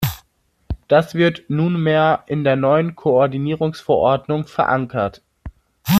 [0.87, 5.21] Das wird nunmehr in der neuen Koordinierungsverordnung verankert.